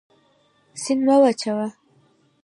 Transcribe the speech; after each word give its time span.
سیند 0.81 1.01
مه 1.07 1.15
وچوه. 1.21 1.67